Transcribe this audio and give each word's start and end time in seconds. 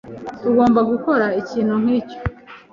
Tugomba 0.41 0.79
gukora 0.91 1.25
ikintu 1.41 1.73
nkicyo. 1.81 2.17